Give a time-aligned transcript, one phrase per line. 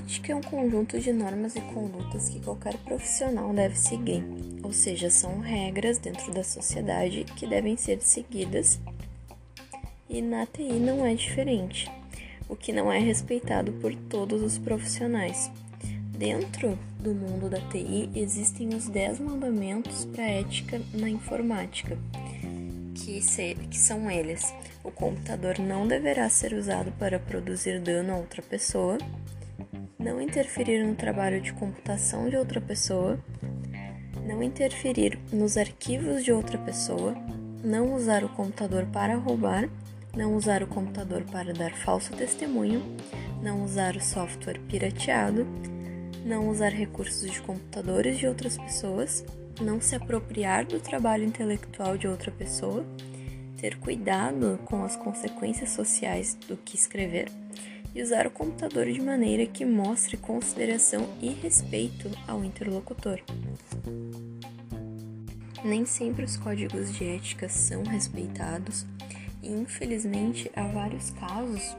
[0.00, 4.24] ética é um conjunto de normas e condutas que qualquer profissional deve seguir,
[4.62, 8.80] ou seja, são regras dentro da sociedade que devem ser seguidas
[10.08, 11.90] e na TI não é diferente,
[12.48, 15.50] o que não é respeitado por todos os profissionais.
[16.16, 21.96] Dentro do mundo da TI existem os 10 mandamentos para ética na informática,
[22.94, 28.16] que, se, que são eles: o computador não deverá ser usado para produzir dano a
[28.16, 28.98] outra pessoa
[30.00, 33.18] não interferir no trabalho de computação de outra pessoa,
[34.26, 37.14] não interferir nos arquivos de outra pessoa,
[37.62, 39.68] não usar o computador para roubar,
[40.16, 42.82] não usar o computador para dar falso testemunho,
[43.42, 45.46] não usar o software pirateado,
[46.24, 49.22] não usar recursos de computadores de outras pessoas,
[49.60, 52.86] não se apropriar do trabalho intelectual de outra pessoa,
[53.58, 57.28] ter cuidado com as consequências sociais do que escrever
[57.94, 63.20] e usar o computador de maneira que mostre consideração e respeito ao interlocutor.
[65.64, 68.86] Nem sempre os códigos de ética são respeitados
[69.42, 71.76] e, infelizmente, há vários casos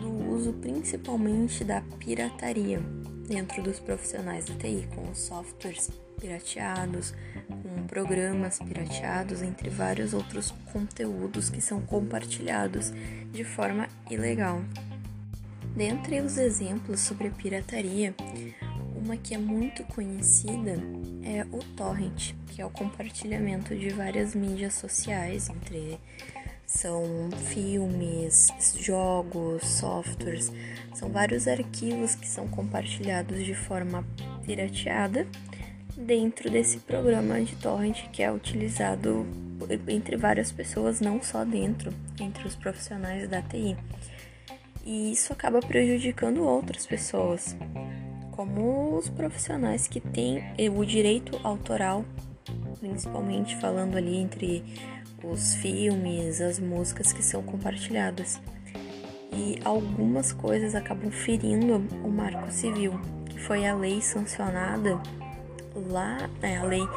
[0.00, 2.80] do uso principalmente da pirataria
[3.26, 7.14] dentro dos profissionais da TI, com softwares pirateados,
[7.48, 12.92] com programas pirateados, entre vários outros conteúdos que são compartilhados
[13.32, 14.62] de forma ilegal.
[15.78, 18.12] Dentre os exemplos sobre a pirataria,
[18.96, 20.76] uma que é muito conhecida
[21.22, 25.96] é o torrent, que é o compartilhamento de várias mídias sociais, entre
[26.66, 28.48] são filmes,
[28.80, 30.52] jogos, softwares,
[30.94, 34.04] são vários arquivos que são compartilhados de forma
[34.44, 35.28] pirateada
[35.96, 39.24] dentro desse programa de torrent que é utilizado
[39.86, 43.76] entre várias pessoas, não só dentro, entre os profissionais da TI
[44.88, 47.54] e isso acaba prejudicando outras pessoas,
[48.30, 50.42] como os profissionais que têm
[50.74, 52.06] o direito autoral,
[52.80, 54.64] principalmente falando ali entre
[55.22, 58.40] os filmes, as músicas que são compartilhadas.
[59.30, 62.98] E algumas coisas acabam ferindo o marco civil,
[63.28, 64.98] que foi a lei sancionada
[65.90, 66.88] lá, é a lei